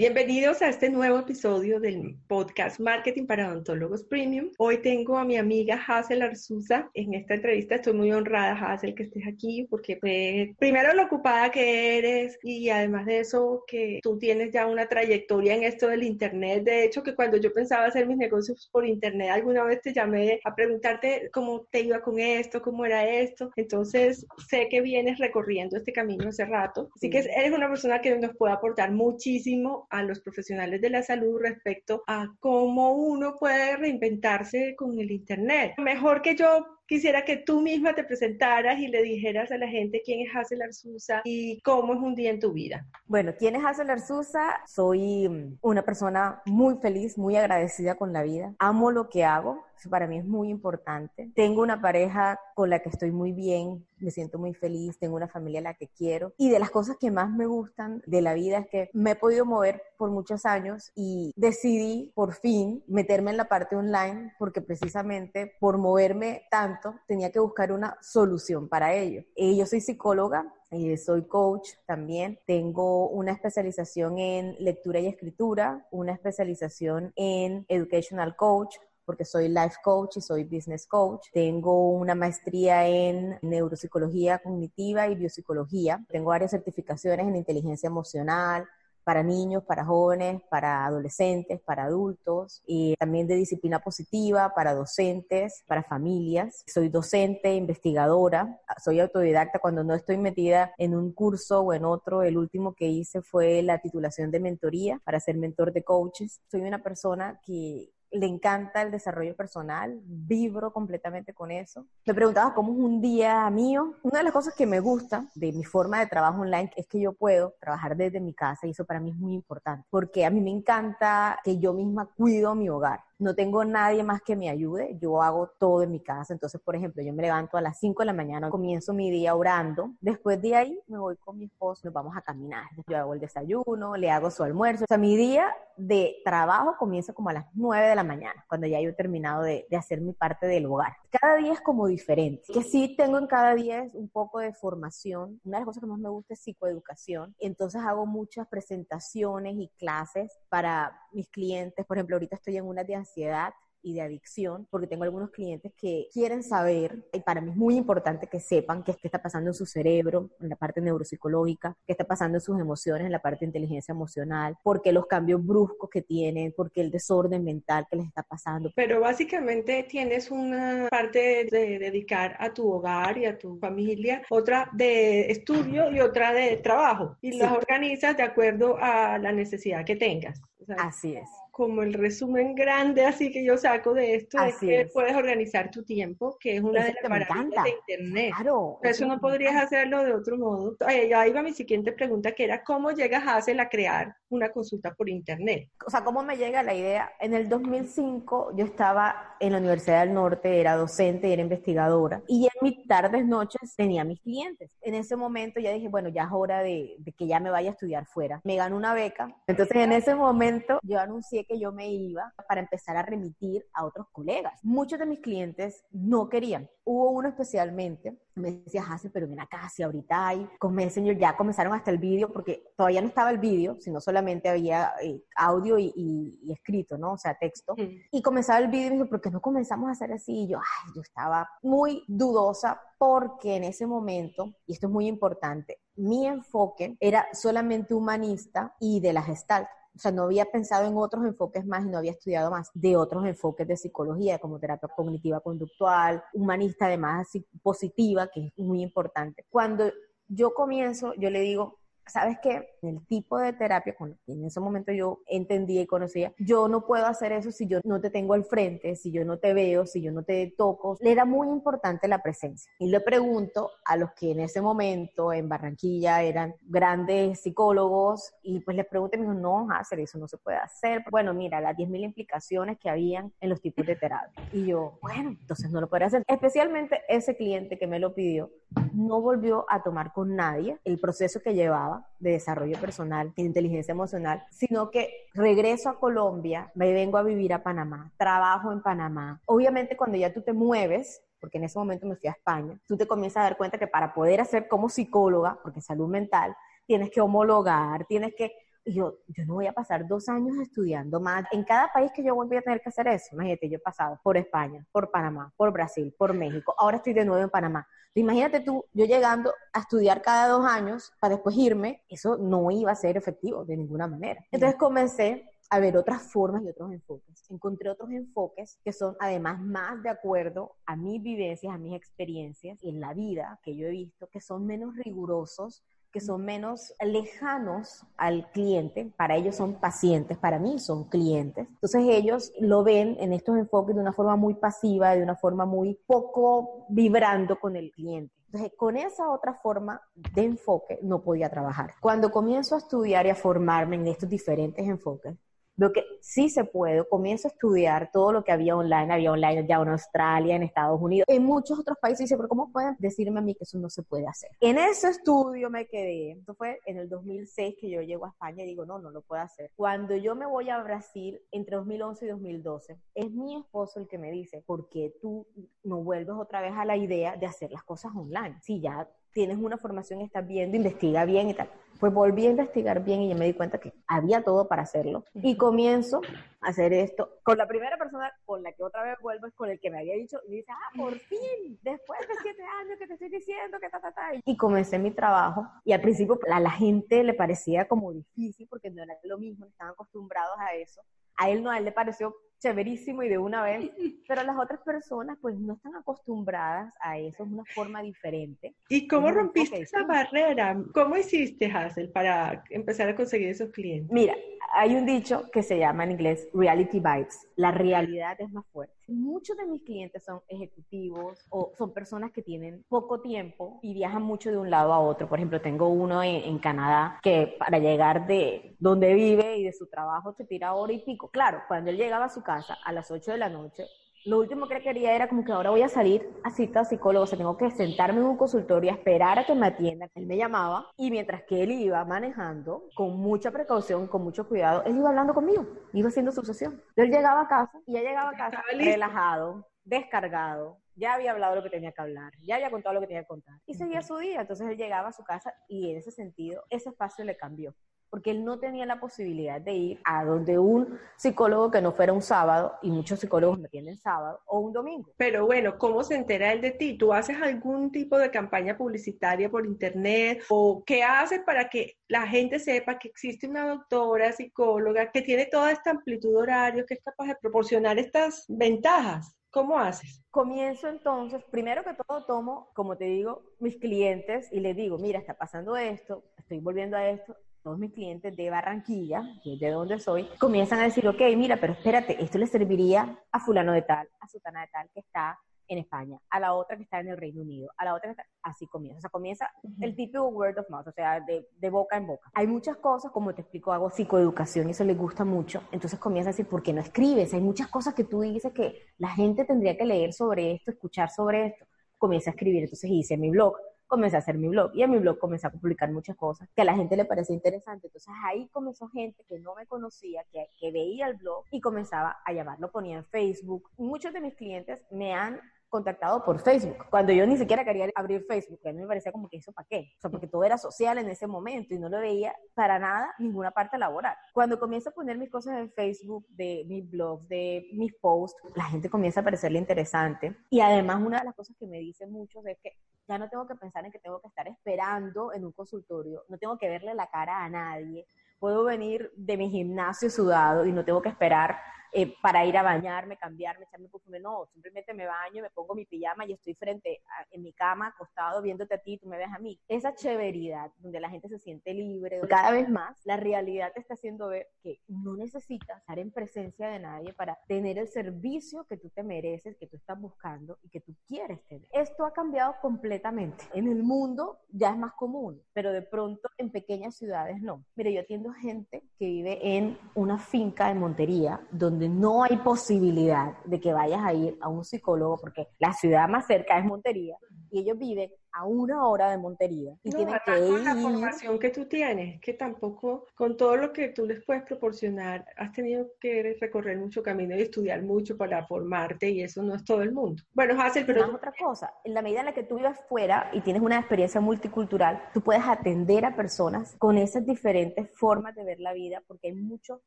[0.00, 4.48] Bienvenidos a este nuevo episodio del podcast Marketing para Odontólogos Premium.
[4.56, 7.74] Hoy tengo a mi amiga Hazel Arzuza en esta entrevista.
[7.74, 12.70] Estoy muy honrada, Hazel, que estés aquí porque pues, primero lo ocupada que eres y
[12.70, 16.64] además de eso que tú tienes ya una trayectoria en esto del Internet.
[16.64, 20.40] De hecho, que cuando yo pensaba hacer mis negocios por Internet, alguna vez te llamé
[20.44, 23.50] a preguntarte cómo te iba con esto, cómo era esto.
[23.54, 26.88] Entonces, sé que vienes recorriendo este camino hace rato.
[26.96, 31.02] Así que eres una persona que nos puede aportar muchísimo a los profesionales de la
[31.02, 35.74] salud respecto a cómo uno puede reinventarse con el Internet.
[35.78, 40.02] Mejor que yo quisiera que tú misma te presentaras y le dijeras a la gente
[40.04, 42.84] quién es Hazel Arzusa y cómo es un día en tu vida.
[43.06, 44.60] Bueno, ¿quién es Hazel Arzusa?
[44.66, 48.56] Soy mm, una persona muy feliz, muy agradecida con la vida.
[48.58, 51.30] Amo lo que hago, eso para mí es muy importante.
[51.36, 55.28] Tengo una pareja con la que estoy muy bien, me siento muy feliz, tengo una
[55.28, 56.34] familia a la que quiero.
[56.36, 59.16] Y de las cosas que más me gustan de la vida es que me he
[59.16, 64.60] podido mover por muchos años y decidí por fin meterme en la parte online porque
[64.60, 69.22] precisamente por moverme tanto tenía que buscar una solución para ello.
[69.36, 72.38] Eh, yo soy psicóloga, eh, soy coach también.
[72.46, 79.76] Tengo una especialización en lectura y escritura, una especialización en educational coach, porque soy life
[79.82, 81.26] coach y soy business coach.
[81.32, 86.04] Tengo una maestría en neuropsicología cognitiva y biopsicología.
[86.08, 88.68] Tengo varias certificaciones en inteligencia emocional,
[89.10, 95.64] para niños, para jóvenes, para adolescentes, para adultos, y también de disciplina positiva para docentes,
[95.66, 96.62] para familias.
[96.68, 102.22] Soy docente, investigadora, soy autodidacta cuando no estoy metida en un curso o en otro.
[102.22, 106.40] El último que hice fue la titulación de mentoría para ser mentor de coaches.
[106.48, 111.86] Soy una persona que le encanta el desarrollo personal, vibro completamente con eso.
[112.06, 113.94] Me preguntaba cómo es un día mío.
[114.02, 117.00] Una de las cosas que me gusta de mi forma de trabajo online es que
[117.00, 120.30] yo puedo trabajar desde mi casa y eso para mí es muy importante, porque a
[120.30, 124.48] mí me encanta que yo misma cuido mi hogar no tengo nadie más que me
[124.48, 126.32] ayude, yo hago todo en mi casa.
[126.32, 129.34] Entonces, por ejemplo, yo me levanto a las 5 de la mañana, comienzo mi día
[129.34, 132.64] orando, después de ahí me voy con mi esposo, nos vamos a caminar.
[132.88, 134.84] Yo hago el desayuno, le hago su almuerzo.
[134.84, 138.66] O sea, mi día de trabajo comienza como a las 9 de la mañana, cuando
[138.66, 140.96] ya yo he terminado de, de hacer mi parte del hogar.
[141.10, 142.52] Cada día es como diferente.
[142.52, 145.40] Que sí tengo en cada día es un poco de formación.
[145.44, 147.34] Una de las cosas que más me gusta es psicoeducación.
[147.38, 151.84] Entonces hago muchas presentaciones y clases para mis clientes.
[151.86, 155.72] Por ejemplo, ahorita estoy en una de ansiedad y de adicción, porque tengo algunos clientes
[155.74, 159.54] que quieren saber, y para mí es muy importante que sepan qué, está pasando en
[159.54, 163.40] su cerebro, en la parte neuropsicológica, qué está pasando en sus emociones, en la parte
[163.40, 167.86] de inteligencia emocional, por qué los cambios bruscos que tienen, por qué el desorden mental
[167.88, 168.70] que les está pasando.
[168.76, 174.68] Pero básicamente tienes una parte de dedicar a tu hogar y a tu familia, otra
[174.74, 179.96] de estudio y otra de trabajo, y las organizas de acuerdo a la necesidad que
[179.96, 180.42] tengas.
[180.76, 181.28] Así es
[181.60, 185.82] como el resumen grande así que yo saco de esto es que puedes organizar tu
[185.82, 188.32] tiempo, que es una de las maravillas de internet.
[188.34, 188.78] Claro.
[188.82, 190.74] Eso, no podrías hacerlo de otro modo.
[190.86, 194.94] ahí va mi siguiente pregunta que era ¿cómo llegas a hacer a crear una consulta
[194.94, 195.68] por internet?
[195.86, 197.12] O sea, ¿cómo me llega la idea?
[197.20, 202.44] En el 2005 yo estaba en la Universidad del Norte, era docente, era investigadora y
[202.44, 204.76] en mis tardes, noches tenía mis clientes.
[204.82, 207.72] En ese momento ya dije, bueno, ya es hora de, que ya me vaya a
[207.72, 208.40] estudiar fuera.
[208.44, 209.34] Me ganó una beca.
[209.46, 213.84] Entonces en ese momento yo anuncié que yo me iba para empezar a remitir a
[213.84, 214.60] otros colegas.
[214.62, 216.68] Muchos de mis clientes no querían.
[216.84, 220.48] Hubo uno especialmente, me decía, Hazel, pero ven acá, si ahorita hay
[220.90, 224.92] señor ya comenzaron hasta el vídeo, porque todavía no estaba el vídeo, sino solamente había
[225.02, 227.12] eh, audio y, escrito, ¿no?
[227.12, 227.74] O sea, texto.
[228.10, 230.42] Y comenzaba el vídeo y me dijo, ¿por qué no comenzamos a hacer así?
[230.42, 235.06] Y yo, ay, yo estaba muy dudosa porque en ese momento, y esto es muy
[235.06, 240.86] importante, mi enfoque era solamente humanista y de la gestalt o sea, no había pensado
[240.86, 244.58] en otros enfoques más y no había estudiado más de otros enfoques de psicología, como
[244.58, 247.28] terapia cognitiva conductual, humanista, además
[247.62, 249.44] positiva, que es muy importante.
[249.50, 249.90] Cuando
[250.28, 251.79] yo comienzo, yo le digo,
[252.10, 252.68] ¿sabes qué?
[252.82, 257.06] El tipo de terapia que en ese momento yo entendía y conocía, yo no puedo
[257.06, 260.02] hacer eso si yo no te tengo al frente, si yo no te veo, si
[260.02, 260.96] yo no te toco.
[261.00, 262.70] Le era muy importante la presencia.
[262.78, 268.60] Y le pregunto a los que en ese momento en Barranquilla eran grandes psicólogos y
[268.60, 271.04] pues les pregunté me dijo, no, hacer eso no se puede hacer.
[271.10, 274.42] Bueno, mira, las 10.000 implicaciones que habían en los tipos de terapia.
[274.52, 276.22] Y yo, bueno, entonces no lo podría hacer.
[276.26, 278.50] Especialmente ese cliente que me lo pidió,
[278.92, 283.92] no volvió a tomar con nadie el proceso que llevaba de desarrollo personal de inteligencia
[283.92, 289.40] emocional, sino que regreso a Colombia, me vengo a vivir a Panamá, trabajo en Panamá.
[289.46, 292.96] Obviamente cuando ya tú te mueves, porque en ese momento me fui a España, tú
[292.96, 296.54] te comienzas a dar cuenta que para poder hacer como psicóloga, porque salud mental,
[296.86, 298.52] tienes que homologar, tienes que
[298.84, 301.44] yo, yo no voy a pasar dos años estudiando más.
[301.52, 303.28] En cada país que yo voy a tener que hacer eso.
[303.32, 306.74] Imagínate, yo he pasado por España, por Panamá, por Brasil, por México.
[306.78, 307.86] Ahora estoy de nuevo en Panamá.
[308.14, 312.90] Imagínate tú, yo llegando a estudiar cada dos años para después irme, eso no iba
[312.90, 314.44] a ser efectivo de ninguna manera.
[314.50, 317.48] Entonces comencé a ver otras formas y otros enfoques.
[317.48, 322.82] Encontré otros enfoques que son además más de acuerdo a mis vivencias, a mis experiencias
[322.82, 328.06] en la vida que yo he visto, que son menos rigurosos, que son menos lejanos
[328.16, 331.68] al cliente, para ellos son pacientes, para mí son clientes.
[331.68, 335.66] Entonces ellos lo ven en estos enfoques de una forma muy pasiva, de una forma
[335.66, 338.34] muy poco vibrando con el cliente.
[338.52, 340.02] Entonces, con esa otra forma
[340.34, 341.94] de enfoque no podía trabajar.
[342.00, 345.36] Cuando comienzo a estudiar y a formarme en estos diferentes enfoques,
[345.80, 349.66] veo que sí se puede, comienzo a estudiar todo lo que había online, había online
[349.66, 352.96] ya en Australia, en Estados Unidos, en muchos otros países, y dice, pero ¿cómo pueden
[352.98, 354.50] decirme a mí que eso no se puede hacer?
[354.60, 358.62] En ese estudio me quedé, esto fue en el 2006 que yo llego a España
[358.62, 359.70] y digo, no, no lo puedo hacer.
[359.74, 364.18] Cuando yo me voy a Brasil entre 2011 y 2012, es mi esposo el que
[364.18, 365.46] me dice, ¿por qué tú
[365.82, 368.58] no vuelves otra vez a la idea de hacer las cosas online?
[368.60, 371.70] Si ya tienes una formación, estás viendo, investiga bien y tal.
[371.98, 375.24] Pues volví a investigar bien y yo me di cuenta que había todo para hacerlo.
[375.34, 376.22] Y comienzo
[376.60, 379.68] a hacer esto con la primera persona con la que otra vez vuelvo es con
[379.68, 383.06] el que me había dicho, y dice, ah, por fin, después de siete años que
[383.06, 384.30] te estoy diciendo que ta, ta, ta.
[384.44, 388.90] Y comencé mi trabajo y al principio a la gente le parecía como difícil porque
[388.90, 391.02] no era lo mismo, estaban acostumbrados a eso.
[391.36, 393.90] A él no, a él le pareció chéverísimo y de una vez,
[394.28, 398.74] pero las otras personas pues no están acostumbradas a eso, es una forma diferente.
[398.88, 400.76] ¿Y cómo rompiste esa barrera?
[400.94, 404.12] ¿Cómo hiciste, Hazel, para empezar a conseguir esos clientes?
[404.12, 404.34] Mira,
[404.72, 408.94] hay un dicho que se llama en inglés reality bites, la realidad es más fuerte.
[409.08, 414.22] Muchos de mis clientes son ejecutivos o son personas que tienen poco tiempo y viajan
[414.22, 415.28] mucho de un lado a otro.
[415.28, 419.72] Por ejemplo, tengo uno en, en Canadá que para llegar de donde vive y de
[419.72, 421.28] su trabajo se tira hora y pico.
[421.28, 423.86] Claro, cuando él llegaba a su casa a las 8 de la noche,
[424.26, 427.26] lo último que quería era como que ahora voy a salir a cita psicólogo, o
[427.26, 430.10] sea, tengo que sentarme en un consultorio a esperar a que me atiendan.
[430.14, 434.82] Él me llamaba y mientras que él iba manejando, con mucha precaución, con mucho cuidado,
[434.84, 436.82] él iba hablando conmigo, iba haciendo su sesión.
[436.96, 441.56] Yo él llegaba a casa y ya llegaba a casa relajado, descargado, ya había hablado
[441.56, 444.02] lo que tenía que hablar, ya había contado lo que tenía que contar y seguía
[444.02, 444.42] su día.
[444.42, 447.74] Entonces él llegaba a su casa y en ese sentido ese espacio le cambió
[448.10, 452.12] porque él no tenía la posibilidad de ir a donde un psicólogo que no fuera
[452.12, 455.12] un sábado, y muchos psicólogos me tienen sábado, o un domingo.
[455.16, 456.98] Pero bueno, ¿cómo se entera él de ti?
[456.98, 460.42] ¿Tú haces algún tipo de campaña publicitaria por internet?
[460.48, 465.46] ¿O qué haces para que la gente sepa que existe una doctora psicóloga que tiene
[465.46, 469.36] toda esta amplitud horaria, que es capaz de proporcionar estas ventajas?
[469.50, 470.22] ¿Cómo haces?
[470.30, 475.18] Comienzo entonces, primero que todo tomo, como te digo, mis clientes y les digo, mira,
[475.18, 479.70] está pasando esto, estoy volviendo a esto, todos mis clientes de Barranquilla, que es de
[479.70, 483.82] donde soy, comienzan a decir, ok, mira, pero espérate, esto le serviría a fulano de
[483.82, 485.38] tal, a sutana de tal, que está
[485.70, 488.20] en España, a la otra que está en el Reino Unido, a la otra que
[488.20, 489.48] está, así comienza, o sea, comienza
[489.80, 492.28] el típico word of mouth, o sea, de, de, boca en boca.
[492.34, 496.30] Hay muchas cosas, como te explico, hago psicoeducación y eso les gusta mucho, entonces comienza
[496.30, 497.32] a decir, ¿por qué no escribes?
[497.34, 501.08] Hay muchas cosas que tú dices que la gente tendría que leer sobre esto, escuchar
[501.08, 501.66] sobre esto,
[501.98, 503.54] comienza a escribir, entonces hice mi blog,
[503.90, 506.62] comencé a hacer mi blog y en mi blog comencé a publicar muchas cosas que
[506.62, 507.88] a la gente le parecía interesante.
[507.88, 512.18] Entonces ahí comenzó gente que no me conocía, que, que veía el blog y comenzaba
[512.24, 513.68] a llamarlo, ponía en Facebook.
[513.76, 518.26] Muchos de mis clientes me han contactado por Facebook, cuando yo ni siquiera quería abrir
[518.28, 520.58] Facebook, a mí me parecía como que eso para qué, o sea, porque todo era
[520.58, 524.16] social en ese momento y no lo veía para nada ninguna parte laboral.
[524.34, 528.64] Cuando comienzo a poner mis cosas en Facebook, de mis blogs, de mis posts, la
[528.64, 530.36] gente comienza a parecerle interesante.
[530.50, 532.72] Y además una de las cosas que me dicen muchos es que
[533.08, 536.36] ya no tengo que pensar en que tengo que estar esperando en un consultorio, no
[536.38, 538.06] tengo que verle la cara a nadie,
[538.38, 541.58] puedo venir de mi gimnasio sudado y no tengo que esperar
[541.92, 544.20] eh, para ir a bañarme, cambiarme, echarme perfume.
[544.20, 547.88] No, simplemente me baño, me pongo mi pijama y estoy frente a, en mi cama,
[547.88, 549.58] acostado, viéndote a ti, tú me ves a mí.
[549.68, 553.94] Esa chéveridad donde la gente se siente libre, cada vez más la realidad te está
[553.94, 558.76] haciendo ver que no necesitas estar en presencia de nadie para tener el servicio que
[558.76, 561.66] tú te mereces, que tú estás buscando y que tú quieres tener.
[561.72, 563.44] Esto ha cambiado completamente.
[563.52, 567.64] En el mundo ya es más común, pero de pronto en pequeñas ciudades no.
[567.74, 573.38] Mire, yo atiendo gente que vive en una finca de Montería donde no hay posibilidad
[573.44, 577.16] de que vayas a ir a un psicólogo porque la ciudad más cerca es Montería
[577.50, 580.50] y ellos viven a una hora de Montería y tienen que ir.
[580.50, 584.42] Con la formación que tú tienes, que tampoco, con todo lo que tú les puedes
[584.44, 589.54] proporcionar, has tenido que recorrer mucho camino y estudiar mucho para formarte y eso no
[589.54, 590.22] es todo el mundo.
[590.32, 591.04] Bueno, Hazel, pero...
[591.04, 593.78] es otra cosa, en la medida en la que tú vivas fuera y tienes una
[593.78, 599.02] experiencia multicultural, tú puedes atender a personas con esas diferentes formas de ver la vida
[599.06, 599.82] porque hay mucho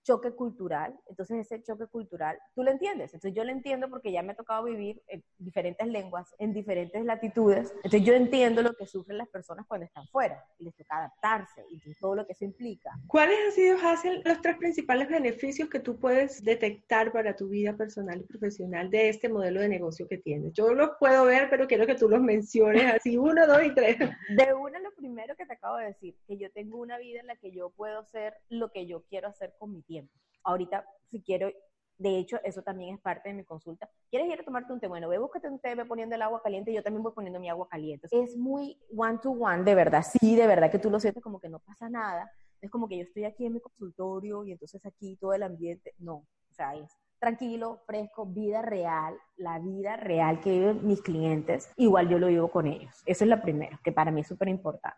[0.03, 4.21] choque cultural, entonces ese choque cultural, tú lo entiendes, entonces yo lo entiendo porque ya
[4.21, 8.73] me ha tocado vivir en diferentes lenguas, en diferentes latitudes, entonces yo entiendo entiendo lo
[8.73, 12.33] que sufren las personas cuando están fuera y les toca adaptarse y todo lo que
[12.33, 12.89] eso implica.
[13.05, 17.77] ¿Cuáles han sido, Hazel, los tres principales beneficios que tú puedes detectar para tu vida
[17.77, 20.51] personal y profesional de este modelo de negocio que tienes?
[20.53, 23.99] Yo los puedo ver, pero quiero que tú los menciones así, uno, dos y tres.
[23.99, 27.27] De una, lo primero que te acabo de decir, que yo tengo una vida en
[27.27, 30.11] la que yo puedo hacer lo que yo quiero hacer con mi tiempo.
[30.43, 31.51] Ahorita, si quiero
[31.97, 33.89] de hecho, eso también es parte de mi consulta.
[34.09, 34.87] ¿Quieres ir a tomarte un té?
[34.87, 37.49] Bueno, ve, búscate un té, ve poniendo el agua caliente yo también voy poniendo mi
[37.49, 38.07] agua caliente.
[38.11, 40.03] Es muy one to one, de verdad.
[40.03, 42.31] Sí, de verdad que tú lo sientes como que no pasa nada.
[42.61, 45.93] Es como que yo estoy aquí en mi consultorio y entonces aquí todo el ambiente.
[45.97, 51.71] No, o sea, es tranquilo, fresco, vida real, la vida real que viven mis clientes.
[51.77, 53.01] Igual yo lo vivo con ellos.
[53.05, 54.97] Eso es lo primero, que para mí es súper importante.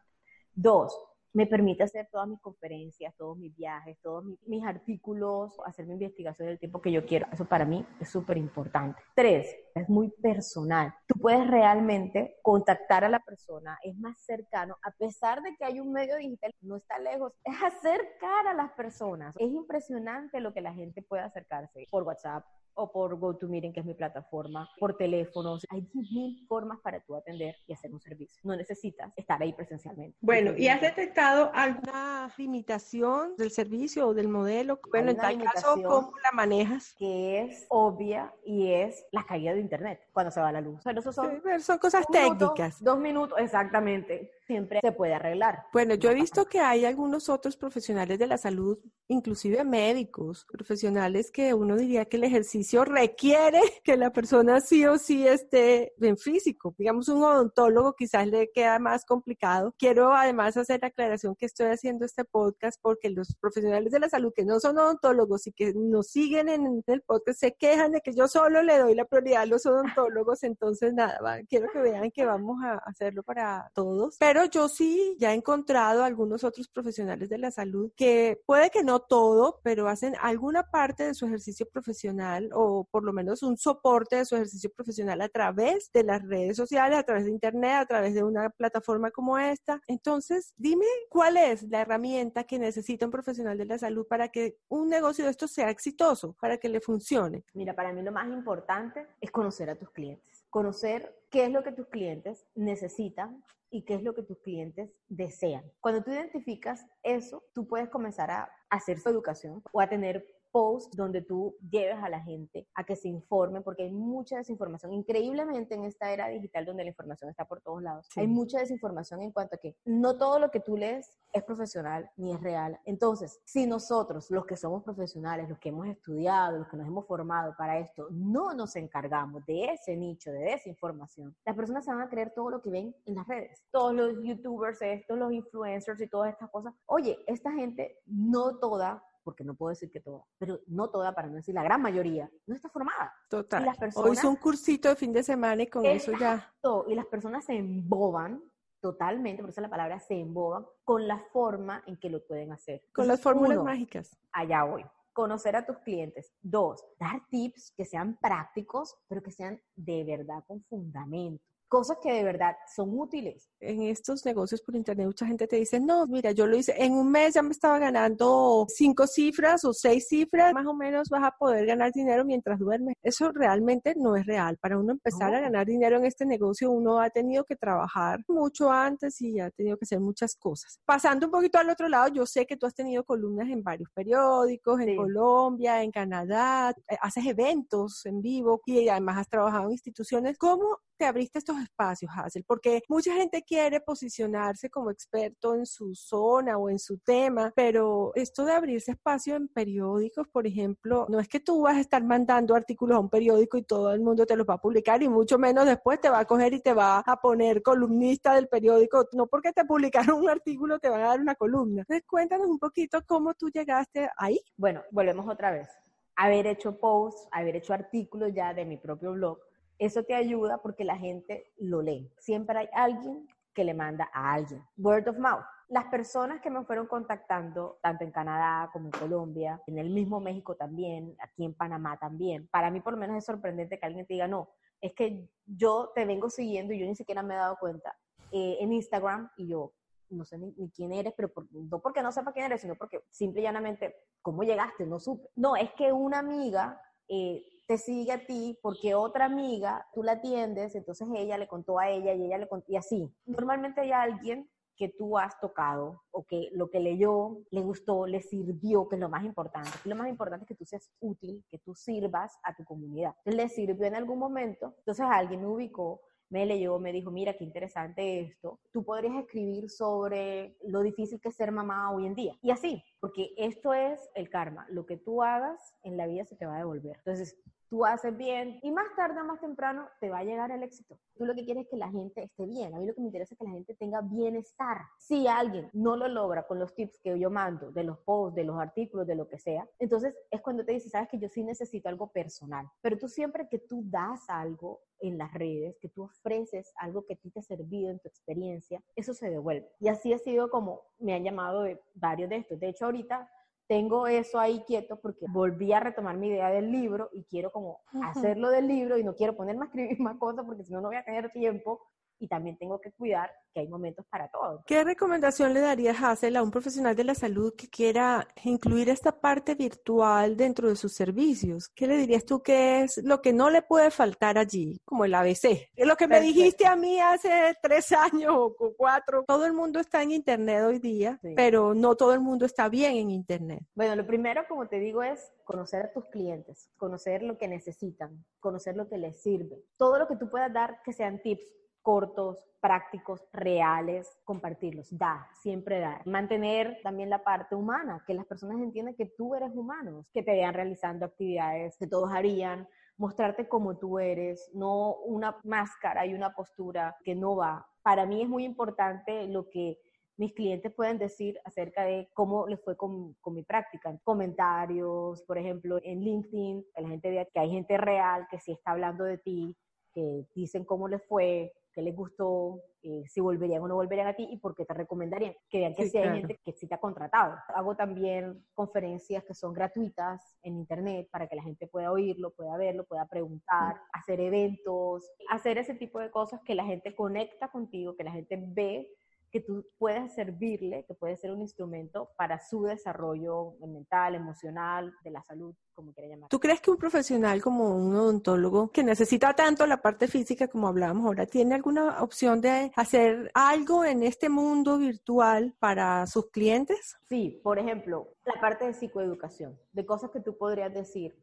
[0.54, 0.98] Dos,
[1.36, 6.48] me permite hacer todas mis conferencias, todos mis viajes, todos mis, artículos, hacer mi investigación
[6.48, 7.28] del tiempo que yo quiero.
[7.32, 9.02] Eso para mí es súper importante.
[9.14, 10.94] Tres, es muy personal.
[11.06, 15.82] Tú puedes realmente contactar a la persona, es más cercano, a pesar de que hay
[15.82, 19.36] un medio digital, no está lejos, es acercar a las personas.
[19.38, 23.86] Es impresionante lo que la gente puede acercarse por WhatsApp, o por GoToMeeting, que es
[23.86, 25.66] mi plataforma, por teléfonos.
[25.70, 28.42] Hay mil formas para tú atender y hacer un servicio.
[28.44, 30.18] No necesitas estar ahí presencialmente.
[30.22, 34.80] Bueno, ¿y has detectado alguna limitación del servicio o del modelo?
[34.92, 36.94] Bueno, en tal caso, ¿cómo la manejas?
[36.98, 40.82] Que es obvia y es la caída de Internet cuando se va la luz.
[40.84, 42.84] Pero eso son, son cosas técnicas.
[42.84, 45.66] dos minutos, exactamente siempre se puede arreglar.
[45.74, 51.32] Bueno, yo he visto que hay algunos otros profesionales de la salud, inclusive médicos, profesionales
[51.32, 56.18] que uno diría que el ejercicio requiere que la persona sí o sí esté en
[56.18, 56.76] físico.
[56.78, 59.74] Digamos, un odontólogo quizás le queda más complicado.
[59.78, 64.10] Quiero además hacer la aclaración que estoy haciendo este podcast porque los profesionales de la
[64.10, 68.02] salud que no son odontólogos y que nos siguen en el podcast se quejan de
[68.02, 70.44] que yo solo le doy la prioridad a los odontólogos.
[70.44, 74.18] Entonces, nada, quiero que vean que vamos a hacerlo para todos.
[74.36, 78.84] Pero yo sí ya he encontrado algunos otros profesionales de la salud que puede que
[78.84, 83.56] no todo, pero hacen alguna parte de su ejercicio profesional o por lo menos un
[83.56, 87.76] soporte de su ejercicio profesional a través de las redes sociales, a través de internet,
[87.76, 89.80] a través de una plataforma como esta.
[89.88, 94.58] Entonces, dime cuál es la herramienta que necesita un profesional de la salud para que
[94.68, 97.46] un negocio de esto sea exitoso, para que le funcione.
[97.54, 101.64] Mira, para mí lo más importante es conocer a tus clientes, conocer qué es lo
[101.64, 105.70] que tus clientes necesitan y qué es lo que tus clientes desean.
[105.82, 110.26] Cuando tú identificas eso, tú puedes comenzar a hacer su educación o a tener
[110.56, 114.94] post donde tú lleves a la gente a que se informe, porque hay mucha desinformación.
[114.94, 119.22] Increíblemente en esta era digital donde la información está por todos lados, hay mucha desinformación
[119.22, 122.80] en cuanto a que no todo lo que tú lees es profesional ni es real.
[122.86, 127.06] Entonces, si nosotros, los que somos profesionales, los que hemos estudiado, los que nos hemos
[127.06, 132.00] formado para esto, no nos encargamos de ese nicho de desinformación, las personas se van
[132.00, 133.62] a creer todo lo que ven en las redes.
[133.72, 136.74] Todos los youtubers, estos, los influencers y todas estas cosas.
[136.86, 141.28] Oye, esta gente no toda porque no puedo decir que toda, pero no toda, para
[141.28, 143.14] no decir la gran mayoría, no está formada.
[143.30, 143.64] Total.
[143.64, 146.54] Y las personas, o hizo un cursito de fin de semana y con eso ya.
[146.88, 148.42] Y las personas se emboban
[148.80, 152.84] totalmente, por eso la palabra se emboban, con la forma en que lo pueden hacer.
[152.94, 154.16] Con las fórmulas mágicas.
[154.32, 154.86] Allá voy.
[155.12, 156.32] Conocer a tus clientes.
[156.42, 162.12] Dos, dar tips que sean prácticos, pero que sean de verdad con fundamento cosas que
[162.12, 163.50] de verdad son útiles.
[163.60, 166.94] En estos negocios por internet mucha gente te dice, no, mira, yo lo hice, en
[166.94, 171.24] un mes ya me estaba ganando cinco cifras o seis cifras, más o menos vas
[171.24, 172.96] a poder ganar dinero mientras duermes.
[173.02, 174.58] Eso realmente no es real.
[174.58, 178.72] Para uno empezar a ganar dinero en este negocio, uno ha tenido que trabajar mucho
[178.72, 180.80] antes y ha tenido que hacer muchas cosas.
[180.86, 183.90] Pasando un poquito al otro lado, yo sé que tú has tenido columnas en varios
[183.94, 189.72] periódicos, en Colombia, en Canadá, eh, haces eventos en vivo y además has trabajado en
[189.72, 190.38] instituciones.
[190.38, 192.44] ¿Cómo te abriste estos espacios, Hazel?
[192.48, 198.12] Porque mucha gente quiere posicionarse como experto en su zona o en su tema, pero
[198.16, 202.04] esto de abrirse espacio en periódicos, por ejemplo, no es que tú vas a estar
[202.04, 205.10] mandando artículos a un periódico y todo el mundo te los va a publicar y
[205.10, 209.08] mucho menos después te va a coger y te va a poner columnista del periódico.
[209.14, 211.82] No porque te publicaron un artículo te van a dar una columna.
[211.82, 214.40] Entonces cuéntanos un poquito cómo tú llegaste ahí.
[214.58, 215.70] Bueno, volvemos otra vez.
[216.16, 219.40] Haber hecho posts, haber hecho artículos ya de mi propio blog,
[219.80, 222.12] eso te ayuda porque la gente lo lee.
[222.18, 224.64] Siempre hay alguien que le manda a alguien.
[224.78, 225.44] Word of mouth.
[225.68, 230.20] Las personas que me fueron contactando, tanto en Canadá como en Colombia, en el mismo
[230.20, 234.06] México también, aquí en Panamá también, para mí por lo menos es sorprendente que alguien
[234.06, 237.38] te diga, no, es que yo te vengo siguiendo y yo ni siquiera me he
[237.38, 237.98] dado cuenta
[238.32, 239.74] eh, en Instagram y yo
[240.10, 243.42] no sé ni, quién eres, pero no porque no sepa quién eres, sino porque simple
[243.42, 244.86] y llanamente, ¿cómo llegaste?
[244.86, 245.30] No supe.
[245.36, 250.14] No, es que una amiga eh, te sigue a ti porque otra amiga, tú la
[250.14, 253.12] atiendes, entonces ella le contó a ella y ella le contó, y así.
[253.26, 258.22] Normalmente hay alguien que tú has tocado o que lo que leyó le gustó, le
[258.22, 259.72] sirvió, que es lo más importante.
[259.86, 263.16] Lo más importante es que tú seas útil, que tú sirvas a tu comunidad.
[263.24, 267.44] Le sirvió en algún momento, entonces alguien me ubicó, me leyó, me dijo, mira, qué
[267.44, 268.60] interesante esto.
[268.72, 272.38] Tú podrías escribir sobre lo difícil que es ser mamá hoy en día.
[272.42, 274.66] Y así, porque esto es el karma.
[274.70, 276.98] Lo que tú hagas en la vida se te va a devolver.
[276.98, 277.38] Entonces,
[277.70, 280.98] tú haces bien y más tarde o más temprano te va a llegar el éxito.
[281.16, 282.74] Tú lo que quieres es que la gente esté bien.
[282.74, 284.82] A mí lo que me interesa es que la gente tenga bienestar.
[284.98, 288.44] Si alguien no lo logra con los tips que yo mando, de los posts, de
[288.44, 291.44] los artículos, de lo que sea, entonces es cuando te dice, sabes que yo sí
[291.44, 292.68] necesito algo personal.
[292.82, 297.14] Pero tú siempre que tú das algo en las redes, que tú ofreces algo que
[297.14, 299.70] a ti te ha servido en tu experiencia, eso se devuelve.
[299.80, 302.60] Y así ha sido como me han llamado varios de estos.
[302.60, 303.30] De hecho, ahorita
[303.68, 307.82] tengo eso ahí quieto porque volví a retomar mi idea del libro y quiero como
[308.04, 310.90] hacerlo del libro y no quiero ponerme a escribir más cosas porque si no, no
[310.90, 311.82] voy a tener tiempo
[312.20, 314.64] y también tengo que cuidar que hay momentos para todo.
[314.66, 319.20] ¿Qué recomendación le darías, Hazel, a un profesional de la salud que quiera incluir esta
[319.20, 321.70] parte virtual dentro de sus servicios?
[321.70, 325.16] ¿Qué le dirías tú que es lo que no le puede faltar allí, como el
[325.16, 325.70] ABC?
[325.76, 329.24] Es lo que me dijiste a mí hace tres años o cuatro.
[329.26, 332.98] Todo el mundo está en Internet hoy día, pero no todo el mundo está bien
[332.98, 333.64] en Internet.
[333.74, 338.26] Bueno, lo primero, como te digo, es conocer a tus clientes, conocer lo que necesitan,
[338.40, 339.64] conocer lo que les sirve.
[339.78, 341.46] Todo lo que tú puedas dar que sean tips
[341.86, 344.88] cortos, prácticos, reales, compartirlos.
[344.90, 346.02] Da, siempre da.
[346.06, 350.32] Mantener también la parte humana, que las personas entiendan que tú eres humano, que te
[350.32, 352.68] vean realizando actividades que todos harían,
[352.98, 357.68] mostrarte como tú eres, no una máscara y una postura que no va.
[357.84, 359.78] Para mí es muy importante lo que
[360.18, 363.96] mis clientes pueden decir acerca de cómo les fue con, con, mi práctica.
[364.04, 368.72] Comentarios, por ejemplo, en LinkedIn, la gente vea que hay gente real que sí está
[368.72, 369.56] hablando de ti,
[369.94, 374.16] que dicen cómo les fue, qué les gustó, eh, si volverían o no volverían a
[374.16, 375.36] ti y por qué te recomendarían.
[375.50, 377.36] Que vean que sí, hay gente que sí te ha contratado.
[377.50, 382.58] Hago también conferencias que son gratuitas en internet para que la gente pueda oírlo, pueda
[382.58, 387.96] verlo, pueda preguntar, hacer eventos, hacer ese tipo de cosas que la gente conecta contigo,
[387.96, 388.88] que la gente ve
[389.36, 395.12] que tú puedes servirle, que puede ser un instrumento para su desarrollo mental, emocional, de
[395.12, 396.30] la salud, como quiera llamar.
[396.30, 400.70] ¿Tú crees que un profesional como un odontólogo que necesita tanto la parte física como
[400.70, 406.96] hablábamos ahora, tiene alguna opción de hacer algo en este mundo virtual para sus clientes?
[407.10, 411.14] Sí, por ejemplo, la parte de psicoeducación, de cosas que tú podrías decir,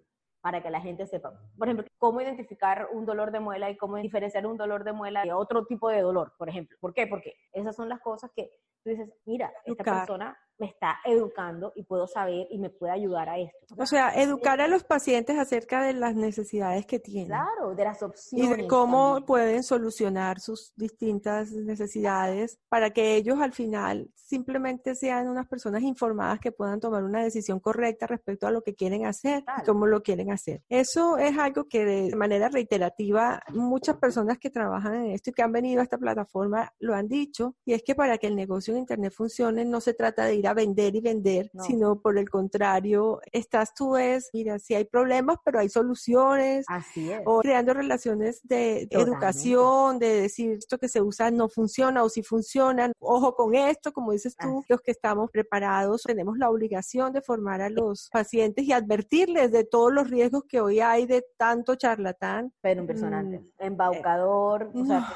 [0.43, 1.33] para que la gente sepa.
[1.57, 5.23] Por ejemplo, cómo identificar un dolor de muela y cómo diferenciar un dolor de muela
[5.23, 6.77] de otro tipo de dolor, por ejemplo.
[6.81, 7.07] ¿Por qué?
[7.07, 8.51] Porque esas son las cosas que
[8.83, 13.29] tú dices, mira, esta persona me está educando y puedo saber y me puede ayudar
[13.29, 13.75] a esto.
[13.77, 17.29] O sea, educar a los pacientes acerca de las necesidades que tienen.
[17.29, 18.47] Claro, de las opciones.
[18.47, 25.29] Y de cómo pueden solucionar sus distintas necesidades para que ellos al final simplemente sean
[25.29, 29.45] unas personas informadas que puedan tomar una decisión correcta respecto a lo que quieren hacer
[29.61, 30.63] y cómo lo quieren hacer.
[30.69, 35.43] Eso es algo que de manera reiterativa muchas personas que trabajan en esto y que
[35.43, 38.73] han venido a esta plataforma lo han dicho y es que para que el negocio
[38.73, 42.29] en Internet funcione no se trata de ir a vender y vender, sino por el
[42.29, 46.65] contrario, estás tú es, mira, si hay problemas, pero hay soluciones.
[46.69, 47.21] Así es.
[47.25, 52.23] O creando relaciones de, educación, de decir esto que se usa no funciona o si
[52.23, 57.23] funcionan, ojo con esto, como dices tú, los que estamos preparados tenemos la obligación de
[57.23, 61.77] formar a los pacientes y advertirles de todos los riesgos que hoy hay de tanto
[61.77, 62.53] charlatán.
[62.61, 63.39] Pero impresionante.
[63.39, 65.15] Mm, Embaucador, o sea,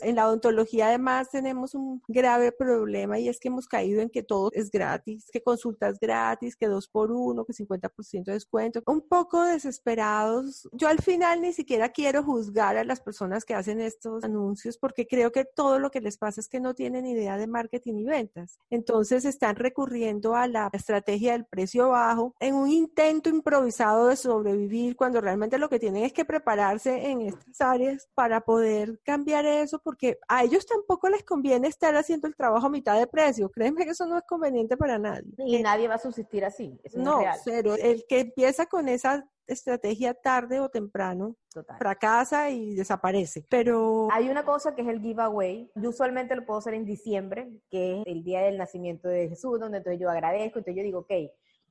[0.00, 4.22] en la odontología además tenemos un grave problema y es que hemos caído en que
[4.22, 8.82] todo es gratis, que consultas gratis, que dos por uno, que 50% de descuento.
[8.86, 10.68] Un poco desesperados.
[10.72, 15.06] Yo al final ni siquiera quiero juzgar a las personas que hacen estos anuncios porque
[15.06, 18.04] creo que todo lo que les pasa es que no tienen idea de marketing y
[18.04, 18.58] ventas.
[18.70, 24.96] Entonces están recurriendo a la estrategia del precio bajo en un intento improvisado de sobrevivir
[24.96, 29.63] cuando realmente lo que tienen es que prepararse en estas áreas para poder cambiar eso
[29.64, 33.50] eso porque a ellos tampoco les conviene estar haciendo el trabajo a mitad de precio.
[33.50, 35.32] Créeme que eso no es conveniente para nadie.
[35.38, 36.78] Y nadie va a subsistir así.
[36.94, 41.36] no, pero el que empieza con esa estrategia tarde o temprano
[41.78, 43.44] fracasa y desaparece.
[43.48, 45.70] Pero hay una cosa que es el giveaway.
[45.74, 49.60] Yo usualmente lo puedo hacer en diciembre, que es el día del nacimiento de Jesús,
[49.60, 51.12] donde entonces yo agradezco, entonces yo digo, ok,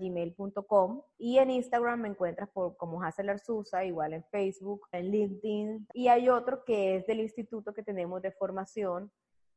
[0.00, 6.08] gmail.com y en Instagram me encuentras por, como Hasselersusa, igual en Facebook, en LinkedIn y
[6.08, 9.10] hay otro que es del instituto que tenemos de formación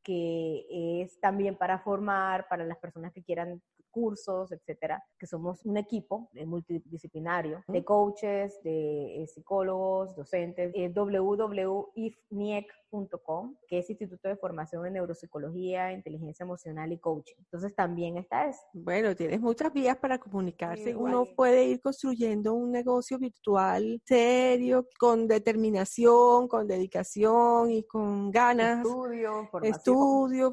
[0.06, 3.60] que es también para formar, para las personas que quieran
[3.96, 13.56] cursos, etcétera, que somos un equipo multidisciplinario de coaches, de eh, psicólogos, docentes, eh, www.ifniec.com,
[13.66, 17.36] que es Instituto de Formación en Neuropsicología, Inteligencia Emocional y Coaching.
[17.38, 18.60] Entonces también está eso.
[18.74, 20.94] Bueno, tienes muchas vías para comunicarse.
[20.94, 28.86] Uno puede ir construyendo un negocio virtual serio, con determinación, con dedicación y con ganas.
[28.86, 29.74] Estudio, formación.
[29.74, 29.95] Estudio,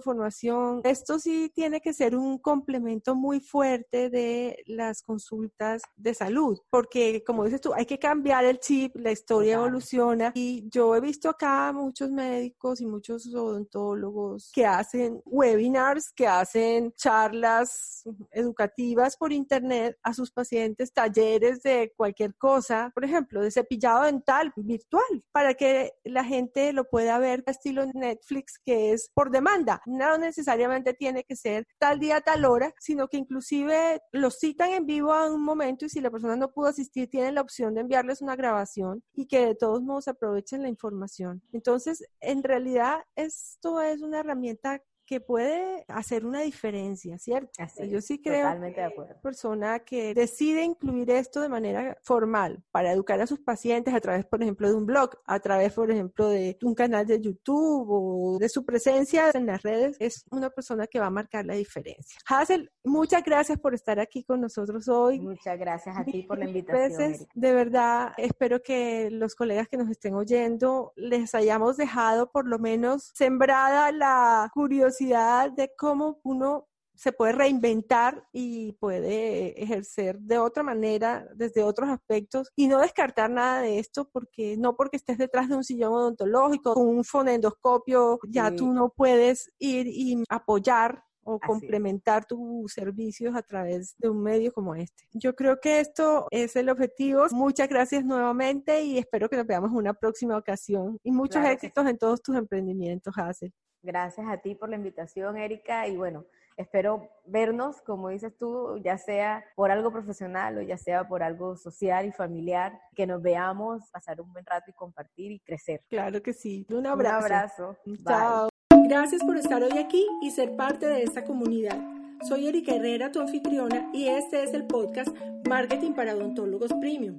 [0.01, 0.81] formación.
[0.83, 7.23] Esto sí tiene que ser un complemento muy fuerte de las consultas de salud, porque
[7.25, 11.29] como dices tú, hay que cambiar el chip, la historia evoluciona y yo he visto
[11.29, 19.97] acá muchos médicos y muchos odontólogos que hacen webinars, que hacen charlas educativas por internet
[20.03, 25.93] a sus pacientes, talleres de cualquier cosa, por ejemplo, de cepillado dental virtual, para que
[26.03, 29.81] la gente lo pueda ver estilo Netflix, que es por demanda.
[29.85, 34.85] No necesariamente tiene que ser tal día, tal hora, sino que inclusive los citan en
[34.85, 37.81] vivo a un momento y si la persona no pudo asistir, tienen la opción de
[37.81, 41.41] enviarles una grabación y que de todos modos aprovechen la información.
[41.51, 44.81] Entonces, en realidad, esto es una herramienta
[45.13, 47.51] que puede hacer una diferencia, ¿cierto?
[47.59, 49.21] Así, Yo sí creo totalmente de acuerdo.
[49.21, 54.25] persona que decide incluir esto de manera formal para educar a sus pacientes a través,
[54.25, 58.39] por ejemplo, de un blog, a través, por ejemplo, de un canal de YouTube o
[58.39, 62.19] de su presencia en las redes, es una persona que va a marcar la diferencia.
[62.27, 65.19] Hazel, muchas gracias por estar aquí con nosotros hoy.
[65.19, 67.17] Muchas gracias a ti por la invitación.
[67.35, 72.57] de verdad, espero que los colegas que nos estén oyendo les hayamos dejado por lo
[72.57, 80.63] menos sembrada la curiosidad de cómo uno se puede reinventar y puede ejercer de otra
[80.63, 85.49] manera, desde otros aspectos, y no descartar nada de esto, porque no porque estés detrás
[85.49, 91.39] de un sillón odontológico, con un fonendoscopio, ya tú no puedes ir y apoyar o
[91.39, 95.07] complementar tus servicios a través de un medio como este.
[95.13, 97.25] Yo creo que esto es el objetivo.
[97.31, 101.87] Muchas gracias nuevamente y espero que nos veamos en una próxima ocasión y muchos éxitos
[101.87, 103.53] en todos tus emprendimientos, Hazel.
[103.83, 108.97] Gracias a ti por la invitación, Erika, y bueno, espero vernos, como dices tú, ya
[108.97, 113.89] sea por algo profesional o ya sea por algo social y familiar, que nos veamos,
[113.91, 115.83] pasar un buen rato y compartir y crecer.
[115.89, 116.65] Claro que sí.
[116.69, 117.17] Un abrazo.
[117.17, 117.77] Un abrazo.
[118.07, 118.49] Chao.
[118.87, 121.77] Gracias por estar hoy aquí y ser parte de esta comunidad.
[122.21, 125.13] Soy Erika Herrera, tu anfitriona, y este es el podcast
[125.45, 127.17] Marketing para Odontólogos Premium.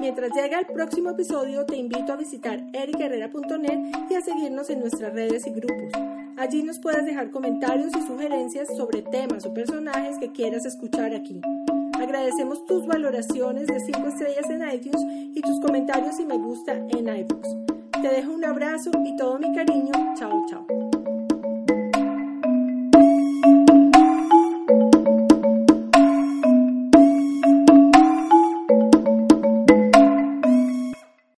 [0.00, 3.80] Mientras llega el próximo episodio, te invito a visitar ericaherrera.net
[4.10, 5.92] y a seguirnos en nuestras redes y grupos.
[6.36, 11.40] Allí nos puedes dejar comentarios y sugerencias sobre temas o personajes que quieras escuchar aquí.
[11.98, 15.02] Agradecemos tus valoraciones de 5 estrellas en iTunes
[15.34, 17.48] y tus comentarios y me gusta en iBooks.
[18.02, 19.92] Te dejo un abrazo y todo mi cariño.
[20.14, 20.95] Chao, chao.